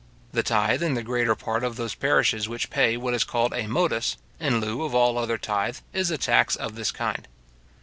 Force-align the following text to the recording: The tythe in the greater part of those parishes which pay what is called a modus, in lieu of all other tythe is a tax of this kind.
The 0.31 0.41
tythe 0.41 0.81
in 0.81 0.95
the 0.95 1.03
greater 1.03 1.35
part 1.35 1.63
of 1.63 1.75
those 1.75 1.93
parishes 1.93 2.49
which 2.49 2.71
pay 2.71 2.97
what 2.97 3.13
is 3.13 3.23
called 3.23 3.53
a 3.53 3.67
modus, 3.67 4.17
in 4.39 4.59
lieu 4.59 4.81
of 4.83 4.95
all 4.95 5.15
other 5.19 5.37
tythe 5.37 5.77
is 5.93 6.09
a 6.09 6.17
tax 6.17 6.55
of 6.55 6.73
this 6.73 6.91
kind. 6.91 7.27